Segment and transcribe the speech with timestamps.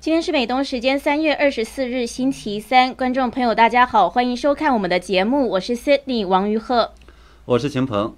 [0.00, 6.92] 今天是美东时间三月二十四日星期三，观众朋友大家好，欢迎收看我们的节目，我是 Sydney 王于鹤，
[7.44, 8.16] 我是秦鹏。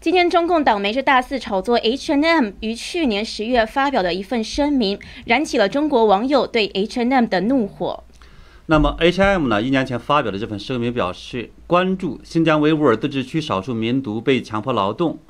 [0.00, 8.02] 今天中共党媒是大肆炒作 H&M 于去年十月发表的一份声明，燃起了中国网友对 H&M 的怒火。
[8.66, 9.62] 那么 H&M 呢？
[9.62, 15.20] 一年前发表的这份声明表示，关注新疆维吾尔自治区少数民族被强迫劳动。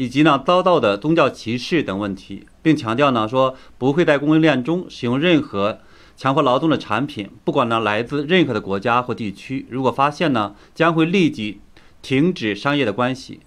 [0.00, 5.80] 以及呢遭到的宗教歧视等问题，并强调呢说不会在供应链中使用任何
[6.16, 9.66] 强迫劳动的产品，不管呢来自任何的国家或地区。
[9.68, 11.60] 如果发现呢，将会立即
[12.00, 13.40] 停止商业的关系。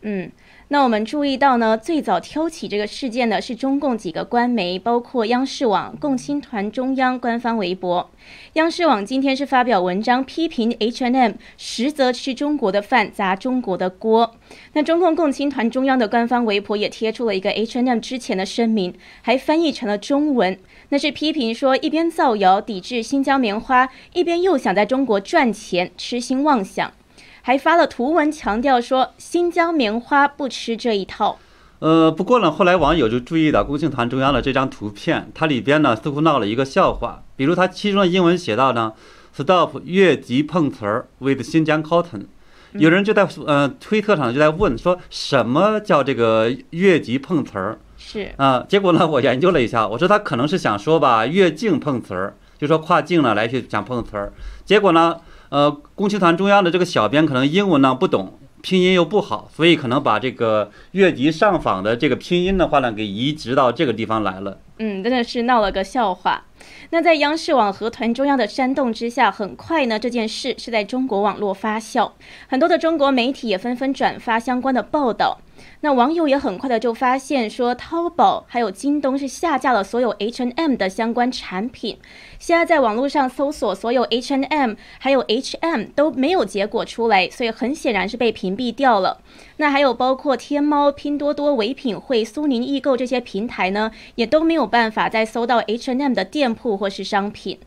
[0.00, 0.32] 嗯。
[0.72, 8.10] 那我们注意到呢，最早挑起这个事件的是中共几个官媒，包括央视网、共青团中央官方微博。
[8.54, 14.34] 央视网今天是发表文章批评 H N M，实则吃中国的饭，砸中国的锅。
[14.72, 26.90] 那中共共青团中央的官方微博也贴出了一个 H N M 之前的声明，还翻译成了中文，那是批评说一边造谣抵制新疆棉花，一边又想在中国赚钱，痴心妄想。
[27.42, 31.38] 还发了图文强调说新疆棉花不吃这一套。
[31.80, 37.24] 呃，不过呢，后来网友就注意到共青团中央的这张图片，它里边呢似乎闹了一个笑话。
[37.34, 38.92] 比如它其中的英文写到呢
[39.36, 42.26] ，Stop 越级碰瓷儿 with 新疆 cotton。
[42.74, 47.78] 有人就在呃推特上就在问说什么叫这个越级碰瓷儿？
[47.98, 54.32] 是啊，结果呢我研究了一下，我说他可能是想说吧越境碰瓷儿，就说跨境呢来去想碰瓷儿。
[54.64, 55.16] 结果呢？
[55.48, 64.56] 呃，共青团中央的这个小编可能英文呢不懂，拼音又不好，所以可能把这个越级上访的这个拼音的话呢给移植到这个地方来了。
[64.78, 66.44] 嗯，真的是闹了个笑话。
[66.88, 72.12] 那在央视网和团中央的煽动之下，很快呢这件事是在中国网络发酵，
[72.48, 75.38] 很多的中国媒体也纷纷转发相关的报道。
[75.80, 81.98] 那网友也很快的就发现说，淘宝还有京东是下架了所有 H and M 的相关产品。
[82.38, 89.20] 现在在网络上搜索所有 H and M 还有 HM 都没有结果出来，所以很显然是被屏蔽掉了。
[89.56, 97.58] 那还有包括天猫、拼多多、唯品会、苏宁易购这些平台呢，也都没有办法再搜到 H and M 的店铺或是商品。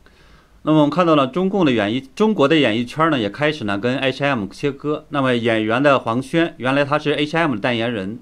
[0.67, 5.05] 那么我们看到了中共的演艺，中国的演艺圈呢也开始呢跟 H&M 切割。
[5.09, 8.17] 那么演员的黄轩，原来他是 H&M 的代言人，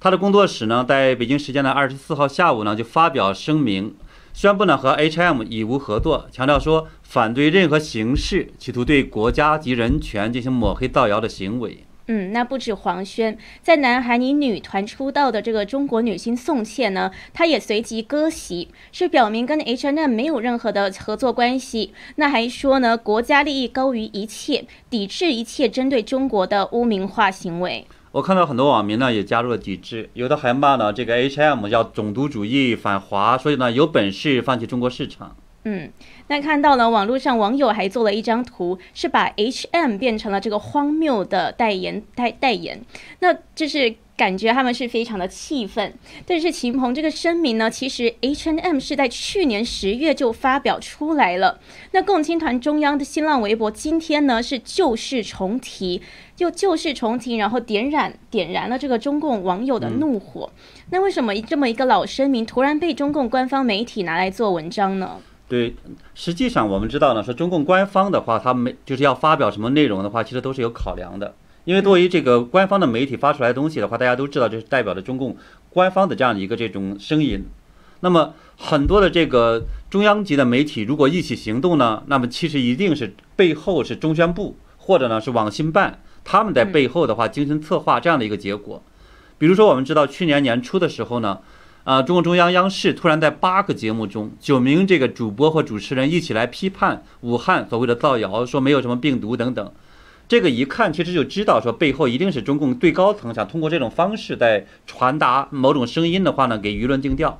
[0.00, 3.94] 他的工作室呢在北京时间的二十四号下午呢就发表声明，
[4.32, 11.83] 宣布呢和 H&M 已无合作，强调说反对任何形式企图对国家及人权进行抹黑造谣的行为。
[12.06, 21.94] 嗯，那不止黄轩，在南韩以女团出道的这个中国女星宋茜呢，她也随即割席，是表明跟 H&M 没有任何的合作关系。
[22.16, 27.86] 那还说呢，国家利益高于一切，抵制一切针对中国的污名化行为。
[28.12, 35.34] 我看到很多网民呢也加入了抵制，有的还骂呢这个 H&M 要种族主义反华，所以呢有本事放弃中国市场。
[35.64, 35.90] 嗯，
[36.28, 42.82] 那看到了网络上网友还做了一张图，是把 H&M 变成了这个荒谬的代言代代言，
[43.20, 45.94] 那就是感觉他们是非常的气愤。
[46.26, 51.58] 但是秦鹏这个声明呢，其实 H&M 是在去年十月就发表出来了。
[51.92, 56.02] 那共青团中央的新浪微博今天呢是旧事重提，
[56.36, 60.52] 就旧事重提，然后点燃点燃了这个中共网友的怒火。
[60.90, 65.20] 那为什么这么一个老声明突然被中共官方媒体拿来做文章呢？
[65.54, 65.72] 对，
[66.16, 71.32] 实际上我们知道呢，说中共官方的话，他没就是要发表什么内容的话，其实都是有考量的。
[71.64, 75.36] 因为作为这个官方的媒体发出来的东西的话，大家都知道这是代表着中共
[75.70, 77.44] 官方的这样的一个这种声音。
[78.00, 88.82] 那么很多的这个中央级的媒体如果一起行动呢，那么其实一定是背后是中宣部或者呢是网信办他们在背后的话精心策划这样的一个结果。
[89.38, 91.38] 比如说我们知道去年年初的时候呢。
[91.84, 92.02] 啊！
[92.02, 99.72] 中共中央央视突然在八个节目中，九名这个主播或主持人一起来批判武汉所谓的造谣，说没有什么病毒等等。
[100.26, 107.38] 这个一看，其实就知道说背后一定是中共最高层想通过这种方式在传达某种声音的话呢，给舆论定调。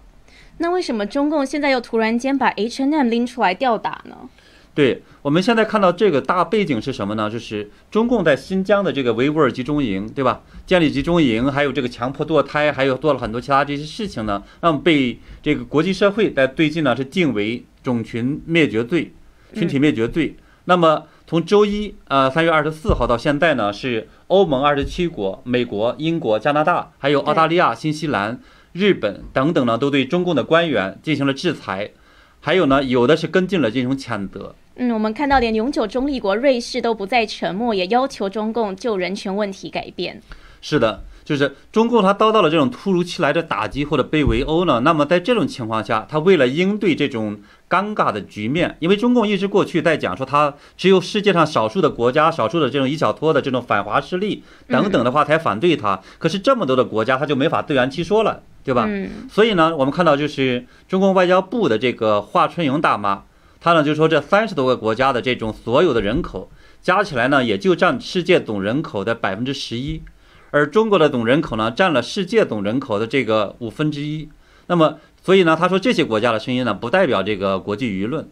[0.58, 4.28] 那为什么中共现在又突然间把 H&M 拎出来吊打呢？
[4.74, 7.30] 对，我们现在看到这个大背景是什么呢？
[7.30, 10.42] 就是中共在新疆的这个维吾尔集中营，对吧？
[10.66, 19.12] 建立集中营，还有这个强迫堕胎，还有做了很多其他这些事情呢，让被这个国际社会在最近呢是定为种群灭绝罪、
[19.54, 20.34] 群体灭绝罪。
[20.64, 28.40] 那么从周一呃三月二十四号到现在呢，是欧盟二十七国、美国、英国、加拿大，还有澳大利亚、新西兰、
[28.72, 31.92] 日本等等呢，都对中共的官员进行了制裁，
[32.40, 34.56] 还有呢，有的是跟进了进行谴责。
[34.76, 40.20] 嗯，我们看到连永久中立国瑞士都不再沉默，也要求中共就人权问题改变。
[40.60, 47.38] 是的，就是中共他遭到了这种突如其来的打击或者被围殴呢，那么在这种情况下，他为了应对这种
[47.68, 58.86] 尴尬的局面，因为中共一直过去在讲说，他只有世界上少数的国家、少数的这种一小撮的这种反华势力等等的话才反对它，可是这么多的国家，他就没法自圆其说了，对吧？
[58.88, 63.24] 嗯所以呢，我们看到就是中共外交部的这个华春莹大妈，
[63.64, 66.50] 她呢就说这三十多个国家的这种所有的人口
[66.82, 70.02] 加起来呢，也就占世界总人口的百分之十一，
[70.50, 74.28] 而中国的总人口呢占了世界总人口的这个五分之一。
[74.66, 78.28] 那么，所以呢，他说这些国家的声音呢不代表这个国际舆论。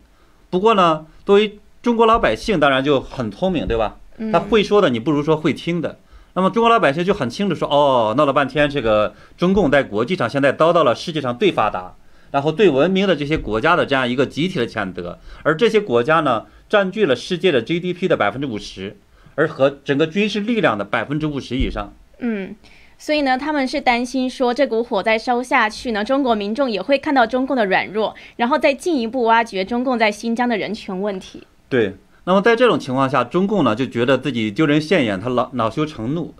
[0.50, 3.96] 不过呢，作为中国老百姓，当然就很聪明，对吧？
[4.30, 5.98] 他会说的，你不如说会听的。
[6.34, 11.94] 那么中国老百姓就很清楚说，哦，闹了半天，这个中共在国际上现在遭到了世界上最发达，
[12.32, 18.96] 然后对文明的这些国家的这样一个集体的谴责，而这些国家呢，占据了世界的 GDP 的百分之五十，
[19.36, 21.94] 而和整个军事力量的百分之五十以上。
[22.18, 22.56] 嗯。
[22.98, 31.44] 所以呢，他们是担心说这股火再烧下去呢，中国民众也会看到中共的软弱，然后再进一步挖掘中共在新疆的人权问题。
[31.68, 36.32] 对，那么在这种情况下，中共呢就觉得自己丢人现眼，他恼恼羞成怒，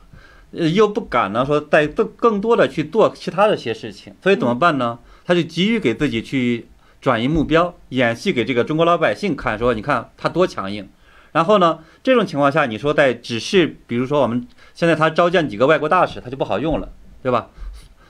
[0.53, 5.01] 呃，又不敢呢说再更更多的去做其他的一些事情，所以怎么办呢？
[5.25, 6.67] 他就急于给自己去
[7.01, 10.89] 转移目标，演戏给这个中国老百姓看，说你看他多强硬。
[11.33, 16.91] 然后呢，这种情况下，你说在只是比如说我们现在他召见几个外国大使，他就不好用了，
[17.23, 17.49] 对吧？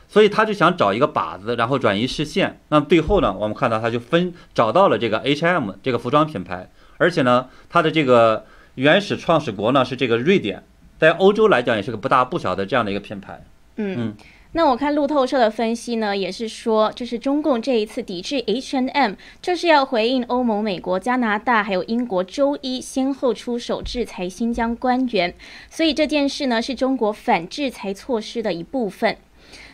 [0.08, 2.60] 所以他就想找一个靶子，然后转移视线。
[2.68, 6.68] 那么最后呢，我们看到他就分找到了这个 H&M 这个服装品牌，
[6.98, 8.44] 而且呢，它的这个
[8.74, 10.64] 原始创始国呢是这个瑞典，
[10.98, 13.42] 在欧洲来讲也是个不大不小的这样的一个品牌。
[13.76, 14.16] 嗯嗯，
[14.54, 25.32] 那我看路透社的分析呢，也是说，就是中共这一次抵制 H and M，就是要回应欧盟、美国、加拿大还有英国周一先后出手制裁新疆官员，
[25.70, 29.16] 所以这件事呢是中国反制裁措施的一部分。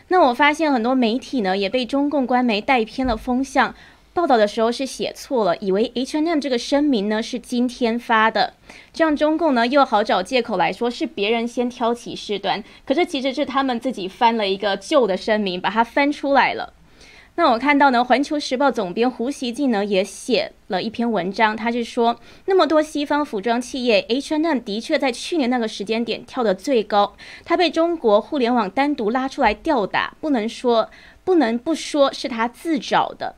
[0.07, 3.75] 那我发现很多媒体呢也被中共官媒带偏了风向。
[4.19, 8.53] 报道的时候是写错了，以为 H&M 这个声明呢是今天发的，
[8.91, 16.73] 这样中共呢又好找借口来说是别人先挑起事端，可是其实是他们自己翻了一个旧的声明，把它翻出来了。
[17.35, 27.15] 那我看到呢，《环球时报》总编胡锡进呢也写了一篇文章，他是说，那么多西方服装企业，H&M 的确在去年那个时间点跳得最高，
[27.45, 30.89] 它被中国互联网单独拉出来吊打，不能说
[31.23, 33.35] 不能不说是他自找的。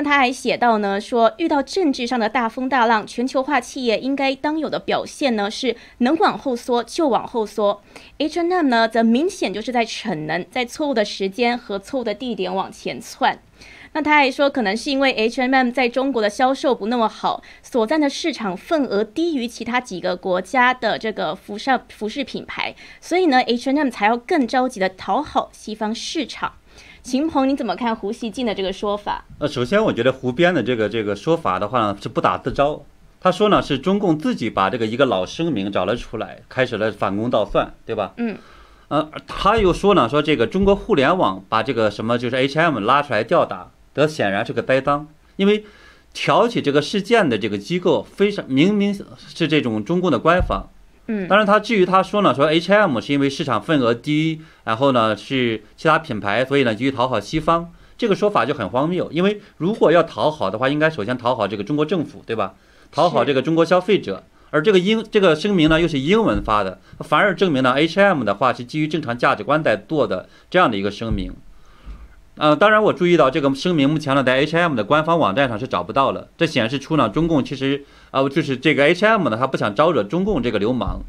[0.00, 7.82] 那他还写到呢，说遇到政治上的大风大浪，全球化企业应该当有的表现呢是能往后缩就往后缩。
[8.16, 13.42] H&M 呢，则明显就是在逞能，在错误的时间和错误的地点往前窜。
[13.92, 26.54] 那他还说，可能是因为 H&M 在中国的销售不那么好，所占的市场份额低于其他几个国家的这个服饰服饰品牌，所以呢，H&M 才要更着急的讨好西方市场。
[27.02, 29.24] 秦鹏，你怎么看胡锡进的这个说法？
[29.38, 32.82] 呃，首先我觉得胡编的这个这个说法的话呢是不打自招。
[33.20, 38.12] 他说呢是中共自己把这个一个老声明找了出来，开始了反攻倒算，对吧？
[38.16, 38.36] 嗯。
[38.88, 45.06] 呃，他又说呢说这个中国互联网把这个什么就是 H&M 拉出来吊打，这显然是个栽赃，
[45.36, 45.64] 因为
[46.12, 50.68] 挑起这个事件的这个机构非常明明是这种中共的官方。
[51.12, 59.10] 嗯，当然，他至于他说呢，说 H&M 是因为市场份额低，然后呢是其他品牌，所以呢急于讨好西方，这个说法就很荒谬。
[59.10, 62.54] 因为如果要讨好的话，应该首先讨好这个中国政府，对吧？
[62.92, 64.22] 讨好这个中国消费者。
[64.52, 71.32] 而这个英这个声明呢又是英文发的，反而证明呢 H&M 的话是基于正常价值观在做的这样的一个声明。
[72.36, 81.00] 呃，当然我注意到这个声明目前呢在 H&M 的官方网站上是找不到了，这显示出呢中共其实呃就是这个 H&M 呢他不想招惹中共这个流氓。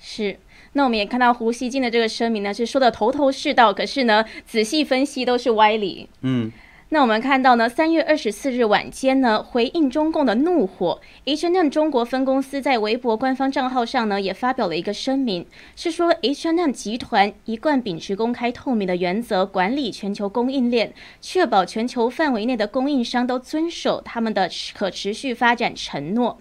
[0.00, 0.38] 是，
[0.72, 6.08] 那我们也看到胡锡进的这个声明呢是说的头头是道，可是呢仔细分析都是歪理。
[6.22, 6.50] 嗯。
[6.94, 26.38] 那我们看到呢，三月二十四日晚间呢，回应中共的怒火，H&M 中国分公司在微博官方账号上呢，也发表了一个声明，是说 H&M 集团一贯秉持公开透明的原则管理全球供应链，确保全球范围内的供应商都遵守他们的可持续发展承诺。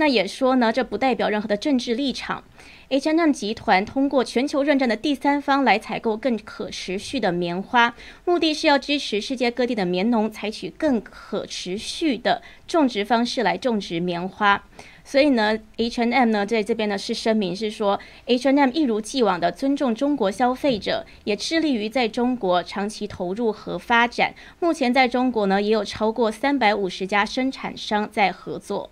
[0.00, 2.42] 那也说呢，这不代表任何的政治立场。
[2.88, 14.64] H&M 集团通过全球认证的第三方来采购更可持续的棉花，目的是要支持世界各地的棉农采取更可持续的种植方式来种植棉花。
[15.04, 24.34] 所以呢，H&M 呢在这边呢是声明是说，H&M 一如既往的尊重中国消费者，也致力于在中国长期投入和发展。
[24.60, 28.90] 目前在中国呢也有超过三百五十家生产商在合作。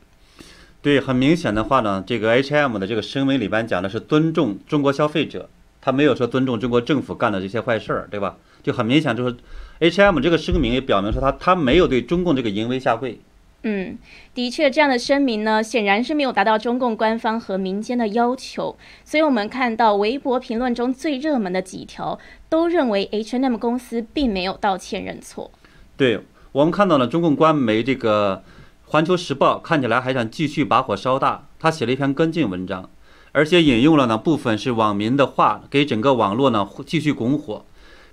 [0.81, 5.49] 对，很明显的话呢，这个 H&M 的这个声明里边讲的是尊重中国消费者，
[5.81, 8.37] 他没有说尊重中国政府干的这些坏事儿，对吧？
[8.63, 9.37] 就很明显就是
[9.81, 13.21] ，H&M 这个声明也表明说他他没有对中共这个淫威下跪。
[13.65, 13.99] 嗯，
[14.35, 18.77] 的确，这样的声明呢，显然是没有达到中共官方和民间的要求。
[19.05, 22.17] 所以，我们看到微博评论中最热门的几条，
[22.49, 25.51] 都认为 H&M 公司并没有道歉认错。
[25.97, 26.21] 对
[26.53, 28.43] 我们看到了中共官媒这个
[28.91, 32.89] 《环球时报》，看起来还想继续把火烧大，他写了一篇跟进文章，
[33.33, 37.67] 而且引用了呢部分是网民的话，给整个网络呢继续拱火。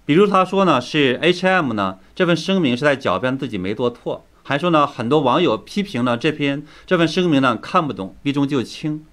[0.04, 4.26] 比如他说呢，是 H&M 呢这份声明是在狡辩自己没做错。
[4.44, 9.06] 还说呢，很多网友批评了这篇这份声明呢，看不懂，避重就轻。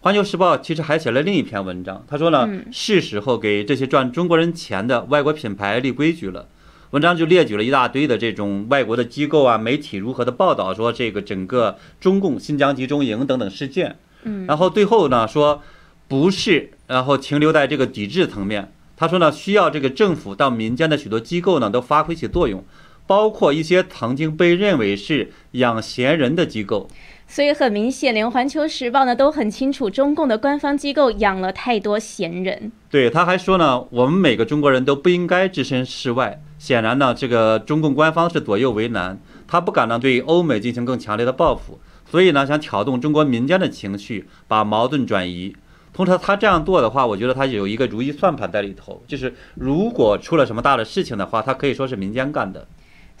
[0.00, 6.48] 环球时报其实还写了另一篇文章，他说呢，是时候给这些赚中国人钱的外国品牌立规矩了。
[6.90, 13.96] 文章就列举了一大堆的这种外国的机构啊、媒体如何的报道，说这个整个中共新疆集中营等等事件。
[14.24, 15.62] 嗯，然后最后呢说，
[16.08, 18.72] 不是，然后停留在这个抵制层面。
[18.96, 22.64] 他说呢，需要这个政府到民间的许多机构呢，都发挥起作用。
[23.06, 26.88] 包括一些曾经被认为是养闲人的机构，
[27.30, 32.72] 所以很明显，连《环球时报》呢都很清楚，中共的官方机构养了太多闲人。
[32.90, 36.42] 对，他还说呢，我们每个中国人都不应该置身事外。
[36.58, 41.78] 显然呢，这个中共官方是左右为难，他不敢呢对欧美进行更强烈的报复，
[42.10, 45.54] 所以呢想挑动中国民间的情绪，把矛盾转移。
[45.92, 52.66] 通常，他这样做的话，我觉得他有一个如意算盘在里头，就是如果出了什么大的事情的话，他可以说是民间干的。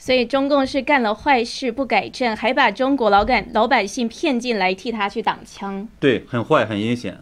[0.00, 7.18] 所以中共是干了坏事不改正，还把中国老干老百姓骗进来替他去挡枪，对，很坏，很阴险。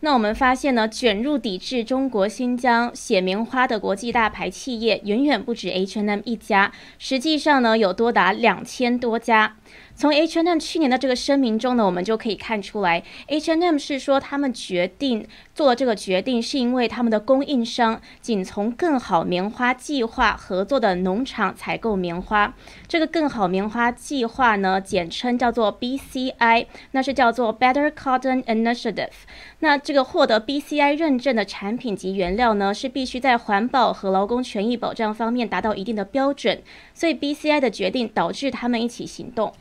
[0.00, 9.56] 那我们发现呢，卷入抵制中国新疆写棉花的国际大牌企业远远不止 H&M 一家，实际上呢，有多达两千多家。
[10.00, 22.54] 从 H&M 去年的这个声明中呢，我们就可以看出来，H&M 是说他们决定做这个决定，是因为他们的供应商仅从更好棉花计划合作的农场采购棉花。
[22.88, 29.10] 这个更好棉花计划呢，简称叫做 BCI，那是叫做 Better Cotton Initiative。
[29.58, 36.62] 那这个获得 BCI 认证的产品及原料呢，是必须在环保和劳工权益保障方面达到一定的标准。
[36.94, 39.52] 所以 BCI 的决定导致他们一起行动。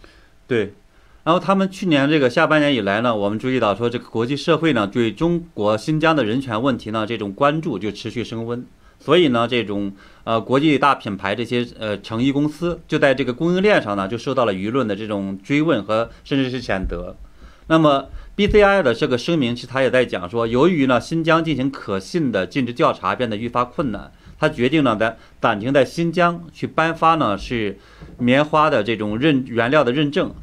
[0.49, 0.73] 对，
[1.23, 8.65] 然后他们去年这个下半年以来呢，我们注意到说，这个国际社会呢对中国新疆的人权问题呢这种关注就持续升温，
[8.99, 17.15] 所以呢，这种呃国际大品牌这些呃成衣公司就在这个供应链上呢就受到了舆论的这种追问和甚至是谴责。
[17.67, 24.11] 那么 BCI 的这个声明其实他也在讲说，由于呢新疆进行可信的尽职调查变得愈发困难。
[24.39, 27.77] 他决定呢，在暂停在新疆去颁发呢是
[28.17, 30.33] 棉花的这种认原料的认证，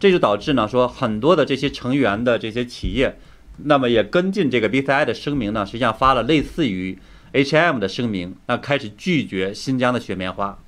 [0.00, 3.16] 这就导致呢说很多的这些成员的这些企业，
[3.58, 6.98] 那么也跟进这个 BCI 的声明呢，实际上发了类似于
[7.32, 10.58] HM 的声明，那开始拒绝新疆的雪棉花。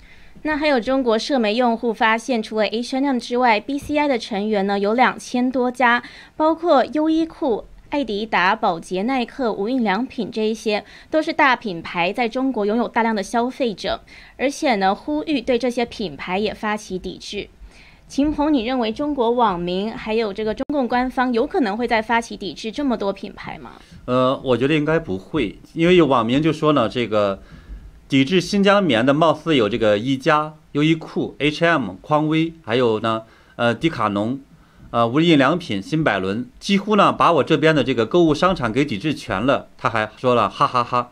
[0.43, 6.05] 那还有中国社媒用户发现，除了 H&M 之外，BCI 的成员呢有两千多家，
[6.37, 7.65] 包括优衣库。
[7.91, 14.01] 艾迪达、宝洁、耐克、无印良品这一些都是大品牌，在中国拥有大量的消费者，
[14.37, 17.49] 而且呢，呼吁对这些品牌也发起抵制。
[18.09, 23.73] 秦鹏，你认为中国网民还有这个中共官方有可能会在发起抵制这么多品牌吗？
[24.05, 27.43] 呃，我觉得应该不会，因为有网民就说呢，这个
[28.09, 33.23] 抵制新疆棉的貌似有这个一加、优衣库、H&M、匡威，还有呢，
[33.57, 34.39] 呃，迪卡侬。
[34.97, 39.69] 呃，无印良品、新百伦几乎呢把我这边的这个购物商场给抵制全了。
[39.77, 41.11] 他还说了哈哈哈，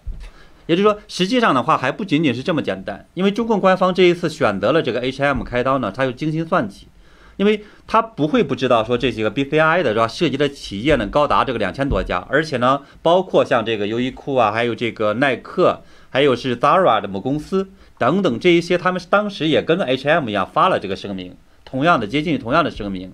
[0.65, 6.89] 也就是说，实际上的话还不仅仅是这么简单，因为中共官方这一次选择了这个 H&M 开刀呢，他又精心算计，
[7.37, 21.37] 因为他不会不知道说这几个 BCI 的是吧，涉及的企业呢高达这个两千多家，而且呢，包括像这个优衣库啊，还有这个耐克，还有是 Zara 的母公司等等这一些，他们当时也跟 H&M 一样发了这个声明，
[21.67, 23.13] 同样的接近同样的声明。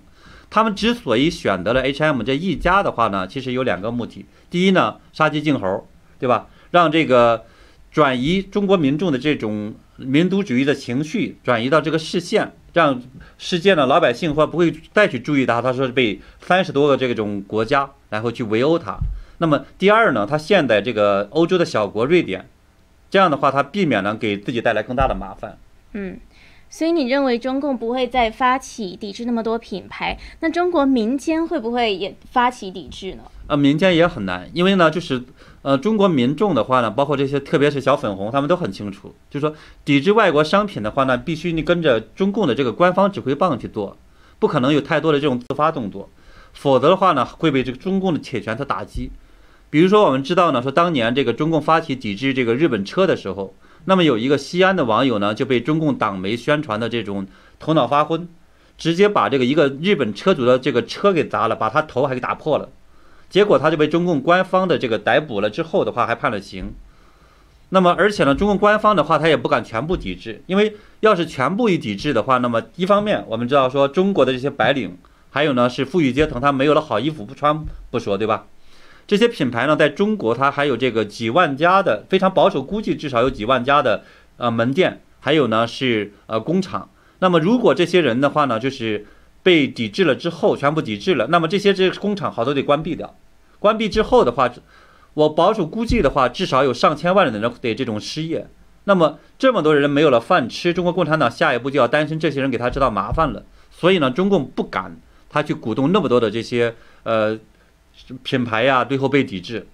[0.51, 4.25] 他们之所以选择了 H&M 这一家的话呢，其实有两个目的。
[4.49, 5.87] 第一呢，杀鸡儆猴，
[6.19, 6.47] 对吧？
[6.71, 7.45] 让这个
[7.89, 13.01] 转移中国民众的这种民族主义的情绪转移到这个视线，让
[13.37, 15.61] 世界的老百姓或不会再去注意他。
[15.61, 18.97] 他说是被三十多个这种国家然后去围殴他。
[19.37, 22.49] 那么第二呢，他现在这个欧洲的小国瑞典，
[23.09, 25.57] 这样的话他避免了给自己带来更大的麻烦。
[25.93, 26.19] 嗯。
[26.71, 30.17] 所以你认为中共不会再发起抵制那么多品牌？
[30.39, 33.23] 那中国民间会不会也发起抵制呢？
[33.47, 35.21] 呃，民间也很难，因为呢，就是
[35.63, 43.97] 呃，中国民众的话呢，包括这些，特别是小粉红，他们都很清楚，就是说抵制外国商品的话呢，必须你跟着中共的这个官方指挥棒去做，
[44.39, 46.09] 不可能有太多的这种自发动作，
[46.53, 49.11] 否则的话呢，会被这个中共的铁拳所打击。
[49.69, 53.53] 比如说我们知道呢，说当年这个中共发起抵制这个日本车的时候，
[53.85, 57.27] 那么有一个西安的网友呢就被中共党媒宣传的这种
[57.59, 58.27] 头脑发昏，
[58.77, 62.69] 直接把这个一个日本车主的这个车给砸了，把他头还给打破了，
[63.29, 66.73] 结果他就被中共官方的这个逮捕了之后的话还判了刑。
[67.73, 74.97] 那么，而且呢，中共官方的话，他也不敢全部抵制，因为要是全部一抵制的话，那么一方面我们知道说中国的这些白领，
[75.29, 78.45] 还有呢是富裕阶层，他没有了好衣服不穿不说，对吧？
[79.07, 84.03] 这些品牌呢，在中国它还有这个几万家的非常保守估计，至少有几万家的
[84.37, 86.89] 呃门店，还有呢是呃工厂。
[87.19, 89.05] 那么如果这些人的话呢，就是
[89.43, 93.15] 被抵制了之后，全部抵制了，那么这些这工厂好多得关闭掉。
[93.59, 94.51] 关闭之后的话。
[95.13, 98.47] 我保守估计的话，至少有上千万人的人得这种失业。
[98.85, 103.43] 那么这么多人没有了饭吃，中国共产党下一步就要担心这些人给他制造麻烦了。
[103.69, 104.95] 所以呢，中共不敢
[105.29, 107.37] 他去鼓动那么多的这些呃
[108.23, 109.67] 品牌呀，最后被抵制。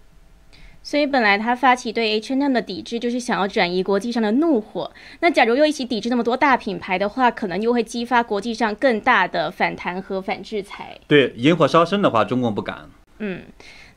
[0.83, 4.89] 所以本来他发起对 H&M 的抵制，就是想要转移国际上的怒火。
[5.19, 10.97] 那假如又一起抵制那么多大品牌的话，可能又会激发国际上更大的反弹和反制裁。
[11.07, 12.89] 对，引火烧身的话，中共不敢。
[13.19, 13.41] 嗯。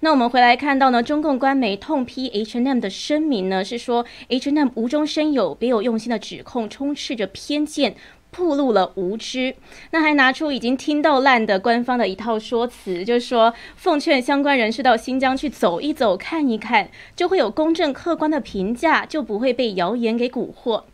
[0.02, 7.94] 那我们回来看到呢，中共官媒痛批 H&M 的声明呢，是说 H&M 无中生有、别有用心的指控，充斥着偏见，
[8.30, 9.54] 暴露了无知。
[9.90, 20.84] 那还拿出已经听到烂的官方的一套说辞，就是说奉劝相关人士到新疆去走一走、看一看，就会有公正客观的评价，就不会被谣言给蛊惑。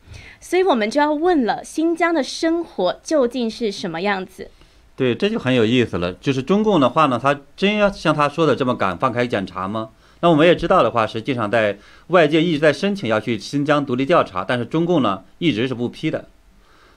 [0.41, 4.51] 所以我们就要问了，新疆的生活究竟是什么样子？
[4.95, 6.15] 对，这就很有意思了。
[6.15, 9.91] 就是中共的话呢，他真要像他说的这么敢放开检查吗？
[10.21, 11.77] 那我们也知道的话，实际上在
[12.07, 16.27] 外界一直在申请要去新疆独立调查，但是中共呢一直是不批的。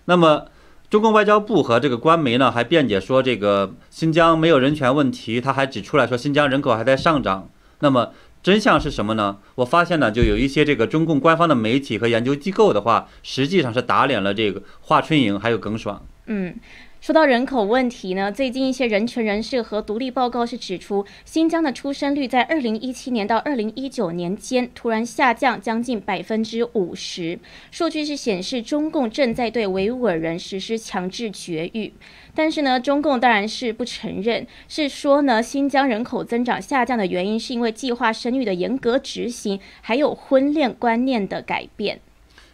[0.09, 0.47] 那么，
[0.89, 7.47] 中共外交部和这个官媒呢还辩解说，这个新疆没有人权问题，他还指出来说新疆人口还在上涨。
[7.81, 8.11] 那么
[8.41, 9.37] 真相是什么呢？
[9.53, 16.03] 我发现呢，就有一些这个中共官方的媒体和研究机构的话，实际上是打脸了这个华春莹还有耿爽。
[16.25, 16.55] 嗯。
[17.01, 27.40] 说到人口问题呢，最近一些人权人士和独立报告是指出，新疆的出生率在二零一七年到二零一九年间突然下降将近百分之五十。
[27.72, 31.94] 数据是显示，中共正在对维吾尔人实施强制绝育。
[32.35, 42.01] 但是呢，中共当然是不承认，是说呢，新疆人口增长下降的原因是因为计划生育的严格执行，还有婚恋观念的改变。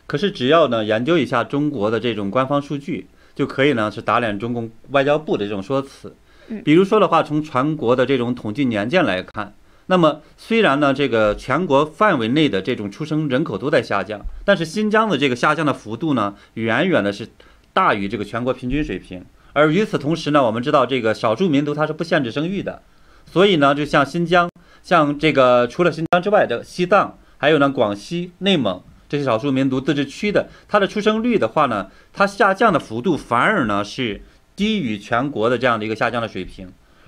[0.06, 3.08] 可是，只要呢研究一下中国的这种官方数据。
[3.36, 6.16] 就可以呢，是打脸中共外交部的这种说辞。
[6.64, 9.54] 比如说的话，从全国的这种统计年鉴来看，
[9.88, 17.28] 那么虽然呢，这个全国范围内的这种出生人口都在下降，但是新疆的这个下降的幅度呢，远远的是
[17.74, 19.26] 大于这个全国平均水平。
[19.54, 22.82] 而与此同时呢，我们知道这个少数民族它是不限制生育的，
[23.26, 24.50] 所以呢，就像新疆，
[24.84, 28.82] 像这个除了新疆之外的西藏，还有呢广西、内蒙。
[29.08, 34.22] 这些少数民族自治区的，它的出生率的话呢，它下降的幅度反而呢是
[34.56, 36.68] 低于全国的这样的一个下降的水平。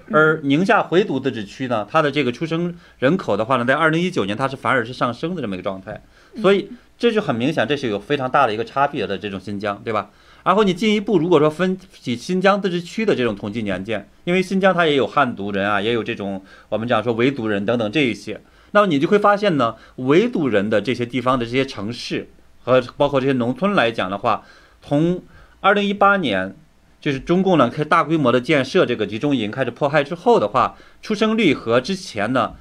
[0.10, 6.02] 而宁夏回族自治区呢，它的这个出生人口的话呢，在二零一九年它是反而是上升的这么一个状态。
[6.42, 10.10] 所以这就很明显，这是有非常大的一个差别的这种新疆，对吧？
[10.46, 18.40] 然后你进一步如果说分析新疆自治区的这种统计年鉴，因为新疆它也有汉族人啊，也有这种我们讲说维族人等等这一些。
[18.72, 22.30] 那么你就会发现呢，维族人的这些地方的这些城市
[22.64, 24.44] 和包括这些农村来讲的话，
[24.82, 25.22] 从
[25.62, 26.56] 二零一八年
[27.00, 32.54] 就是中共呢开大规模的建设这个集中营开始迫害之后的话，出生率和之前呢，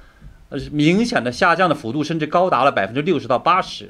[0.49, 3.89] 呃明显的下降的幅度甚至高达了百分之六十到八十。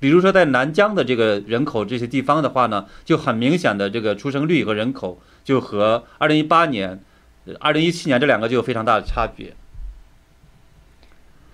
[0.00, 7.00] 比如说在南疆的这个人口这些地方的话呢，就很明显的这个出生率和人口就和二零一八年、
[7.58, 9.54] 二零一七年这两个就有非常大的差别。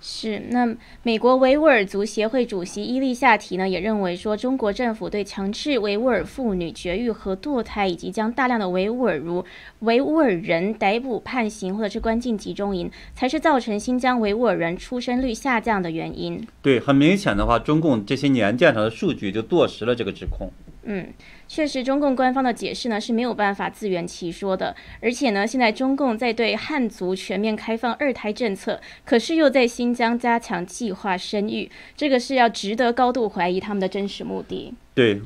[0.02, 9.44] 是，那美国维吾尔族协会主席伊利夏提呢，也认为说，中国政府对强制维吾尔妇女绝育和堕胎，以及将大量的维吾尔如
[9.80, 16.46] 维吾尔人逮捕判刑或者是关进集中营，才是造成新疆维吾尔人出生率下降的原因。
[16.62, 20.50] 对，很明显的话，中共这些年鉴上的数据就坐实了这个指控。
[20.84, 21.12] 嗯，
[21.46, 24.74] 确实，中共官方的解释呢是没有办法自圆其说的。
[25.02, 34.72] 而且呢，现在中共在对汉族全面开放二胎政策，可是又在新疆加强计划生育，这个是要值得高度怀疑他们的真实目的。
[34.94, 35.20] 对，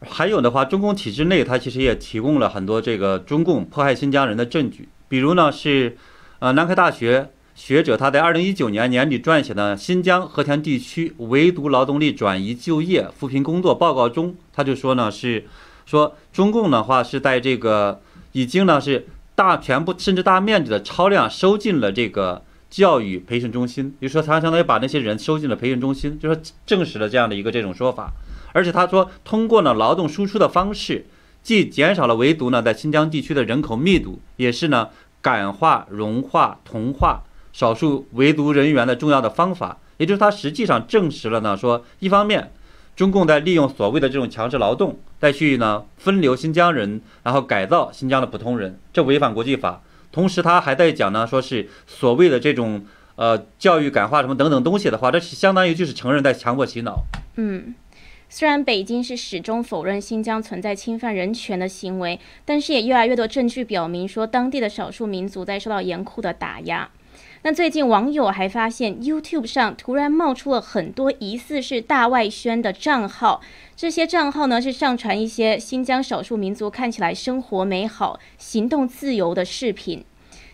[0.00, 5.96] 还有的话，中共体制内它其实也提供了很多这个中共迫害新疆人的证据，比如呢是，
[6.40, 7.30] 呃，南开大学。
[7.58, 15.44] 学者他在二零一九年年底撰写的《新疆和田地区唯独劳动力转移就业扶贫工作报告》中，他就说呢，是
[15.84, 28.12] 说中共的话是在这个已经呢是大全部甚至大面积的超量收进了这个教育培训中心，也就说他相当于把那些人收进了培训中心，就说证实了这样的一个这种说法。
[28.52, 31.06] 而且他说，通过呢劳动输出的方式，
[31.42, 34.90] 既减少了唯独呢在新疆地区的人口密度，也是呢
[35.20, 37.24] 感化、融化、同化
[37.58, 39.78] 少数维族人员的重要的方法。
[39.96, 42.52] 也就是他实际上证实了呢，说一方面，
[42.94, 49.82] 中共在利用所谓的这种强制劳动，再去呢分流新疆人，然后改造新疆的普通人，这违反国际法。
[50.12, 57.02] 同时，他还在讲呢，说是所谓的这种呃教育感化什么等等东西的话，这是相当于就是成人在强迫洗脑。
[57.34, 57.74] 嗯，
[58.28, 66.88] 虽然北京是始终否认新疆存在侵犯人权的行为，但是也越来越多证据表明说，当地的少数民族在受到严酷的打压。
[67.42, 73.40] 那最近网友还发现，YouTube 上突然冒出了很多疑似是大外宣的账号，
[73.76, 80.04] 这些账号呢是上传一些新疆少数民族看起来生活美好、行动自由的视频。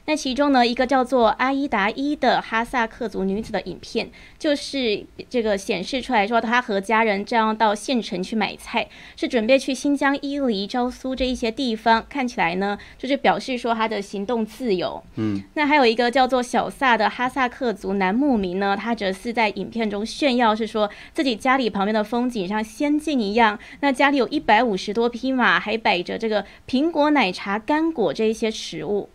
[0.06, 8.86] 那其中呢，一个叫做阿依达伊的哈萨克族女子的影片，就是这个显示出来说，她和家人这样到县城去买菜，
[9.16, 12.04] 是准备去新疆伊犁、昭苏这一些地方。
[12.08, 15.02] 看起来呢，就是表示说她的行动自由。
[15.16, 23.58] 嗯，那还有一个叫做小萨的哈萨克族男牧民呢，他则是在影片中炫耀，是说自己家里旁边的风景像仙境一样。
[23.80, 29.08] 那家里有一百五十多匹马，还摆着这个苹果、奶茶、干果这一些食物。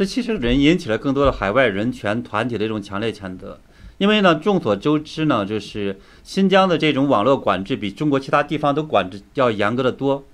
[0.00, 3.60] 这其实人引起了更多的海外人权团体的一种强烈谴责，
[3.98, 10.24] 因为呢，众所周知呢，就是新疆的这种网络管制比中国其他地方都管制要严格的多，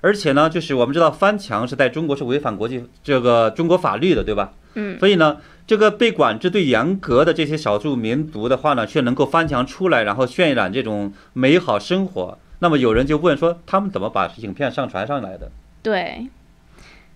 [0.00, 4.54] 而且呢，就是我们知道翻墙是在中国是违反国际这个中国法律的，对吧？
[4.74, 5.36] 嗯，所以呢，
[5.68, 12.36] 这个被管制最严格的这些少数民族的话呢，却能够翻墙出来，然后渲染这种美好生活。
[12.58, 15.52] 那么有人就问说，他们怎么把影片上传上来的？
[15.80, 16.26] 对。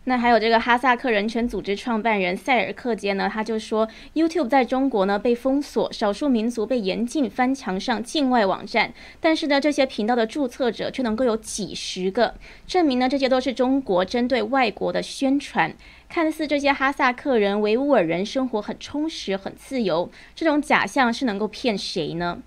[0.09, 12.37] 那还有这个哈萨克人权组织创办人塞尔克杰呢，他就说，YouTube 在中国呢被封锁，少数民族被严禁翻墙上境外网站，但是呢，这些频道的注册者却能够有几十个，
[12.69, 15.75] 证明呢这些都是中国针对外国的宣传。
[16.09, 22.39] 看似这些哈萨克人、维吾尔人生活很充实、很自由，这种假象是能够骗谁呢？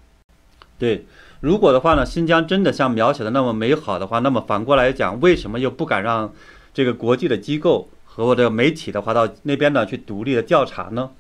[0.77, 1.05] 对，
[1.41, 6.33] 如果的话呢，新疆真的像描写的那么美好的话，那么反过来讲，为什么又不敢让？
[6.73, 11.11] 这个国际的机构和我的媒体的话，到那边呢去独立的调查呢？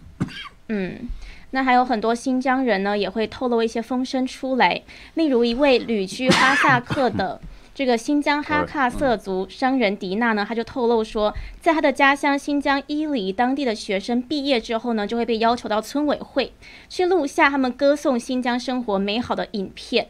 [0.67, 1.09] 嗯，
[1.51, 4.81] 那还有很多新疆人呢，也会透露一些风声出来。
[5.15, 7.39] 例如一位旅居哈萨克的
[7.73, 16.51] 这个新疆哈萨克族商人迪娜呢，他就透露说，在他的家乡新疆伊犁，当地的学生毕业之后呢，就会被要求到村委会
[16.89, 20.09] 去录下他们歌颂新疆生活美好的影片。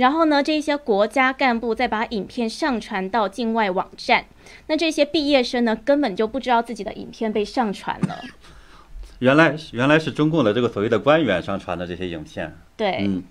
[0.00, 4.24] 然后呢，这些国家干部再把影片上传到境外网站，
[4.66, 8.18] 那这些毕业生呢，根本就不知道自己的影片被上传了。
[9.18, 12.56] 原来原来是中共的这个所谓的官员上传的这些影片。
[12.78, 13.22] 对，嗯。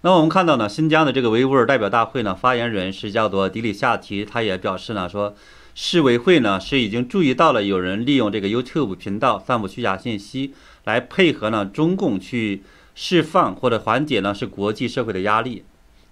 [0.00, 5.34] 那我们看到呢，新疆的这个维吾尔代表大会呢，发言人是叫做迪里夏提，他也表示呢，说
[5.74, 12.62] 市委会呢是已经注意到了有人利用这个 YouTube 频道散布虚假信息，来配合呢中共去
[12.94, 15.62] 释放或者缓解呢是国际社会的压力。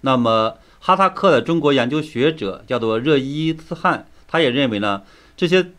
[0.05, 5.01] 那么，哈萨克的中国研究学者叫做热依斯汗，他也认为呢，
[5.37, 5.71] 这些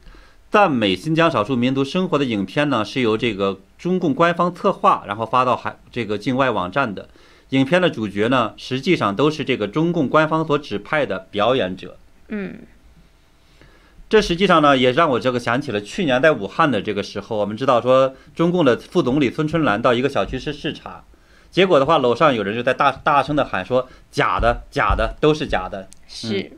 [0.51, 7.09] 赞美新疆少数民族生活的影片呢，是由这个中共官方策划，然后发到海这个境外网站的。
[7.51, 11.99] 影片的主角呢，实际上都是这个中共官方所指派的表演者。
[12.29, 12.61] 嗯，
[14.09, 21.05] 这实际上呢，也让我这个想起了去年在武汉的这个时候，我们知道说，中共的副总理孙春兰到一个小区去视察。
[21.55, 26.51] 结果的话，楼上有人就在大大声的喊说：“假的，假的，都是假的。”是，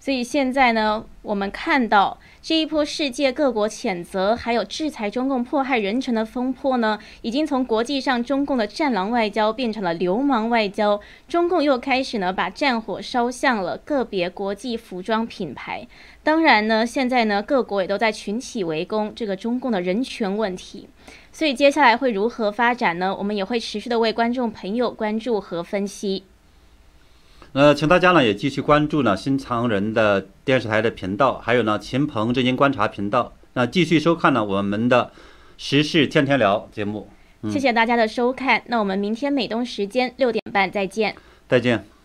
[0.00, 11.00] 所以现在呢，我们看到这一波世界各国谴责还有制裁中共迫害人权的风波呢，已经从国际上中共的战狼外交变成了流氓外交。
[11.28, 15.86] 中共又开始呢，把战火烧向了个别国际服装品牌。
[16.24, 20.88] 当然呢，现在呢，各国也都在群起围攻这个中共的人权问题。
[21.36, 23.14] 所以接下来会如何发展呢？
[23.14, 26.24] 我们也会持续的为观众朋友关注和分析。
[27.52, 33.34] 那请大家呢也继续关注呢新藏人的电视台的频道，还有呢秦鹏震惊观察频道。
[33.52, 35.10] 那继续收看呢我们的
[35.58, 37.10] 时事天天聊节目。
[37.50, 41.14] 谢谢大家的收看，那我们明天美东时间六点半再见。
[41.46, 41.95] 再见。